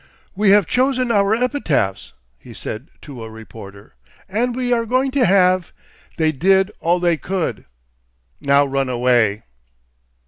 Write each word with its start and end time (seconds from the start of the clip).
"We 0.35 0.49
have 0.49 0.65
chosen 0.65 1.11
our 1.11 1.35
epitaphs," 1.35 2.13
he 2.39 2.55
said 2.55 2.89
to 3.01 3.23
a 3.23 3.29
reporter, 3.29 3.93
"and 4.27 4.55
we 4.55 4.73
are 4.73 4.87
going 4.87 5.11
to 5.11 5.25
have, 5.27 5.73
'They 6.17 6.31
did 6.31 6.71
all 6.79 6.99
they 6.99 7.17
could.' 7.17 7.65
Now 8.39 8.65
run 8.65 8.89
away!" 8.89 9.43